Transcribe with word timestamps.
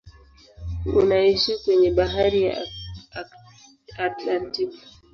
Unaishia 0.95 1.57
kwenye 1.57 1.91
bahari 1.91 2.43
ya 2.43 2.67
Atlantiki. 3.97 4.79